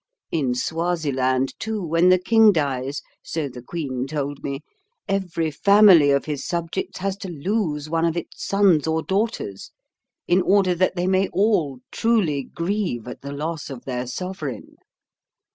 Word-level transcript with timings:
In 0.31 0.55
Swaziland, 0.55 1.53
too, 1.59 1.83
when 1.83 2.09
the 2.09 2.17
king 2.17 2.51
dies, 2.51 3.03
so 3.21 3.47
the 3.47 3.61
queen 3.61 4.07
told 4.07 4.43
me, 4.43 4.61
every 5.07 5.51
family 5.51 6.09
of 6.09 6.25
his 6.25 6.43
subjects 6.43 6.97
has 6.97 7.15
to 7.17 7.29
lose 7.29 7.87
one 7.87 8.05
of 8.05 8.17
its 8.17 8.43
sons 8.43 8.87
or 8.87 9.03
daughters, 9.03 9.69
in 10.27 10.41
order 10.41 10.73
that 10.73 10.95
they 10.95 11.05
may 11.05 11.27
all 11.27 11.81
truly 11.91 12.41
grieve 12.41 13.07
at 13.07 13.21
the 13.21 13.31
loss 13.31 13.69
of 13.69 13.85
their 13.85 14.07
sovereign. 14.07 14.77